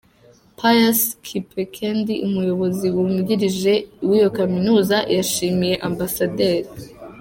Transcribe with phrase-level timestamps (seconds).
[0.57, 3.73] Pius Kipkembi, Umuyobozi wungirije
[4.07, 5.99] w’iyo Kaminuza, yashimiye Amb.